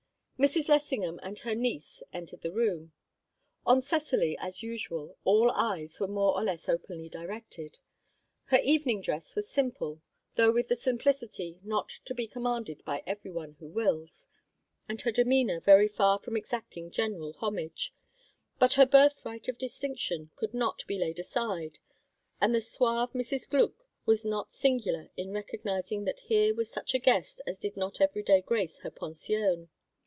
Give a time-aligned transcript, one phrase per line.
[0.41, 0.67] Mrs.
[0.69, 2.93] Lessingham and her niece entered the room.
[3.63, 7.77] On Cecily, as usual, all eyes were more or less openly directed.
[8.45, 10.01] Her evening dress was simple
[10.37, 14.29] though with the simplicity not to be commanded by every one who wills
[14.89, 17.93] and her demeanour very far from exacting general homage;
[18.57, 21.77] but her birthright of distinction could not be laid aside,
[22.41, 23.47] and the suave Mrs.
[23.47, 28.01] Gluck was not singular in recognizing that here was such a guest as did not
[28.01, 29.69] every day grace her pension.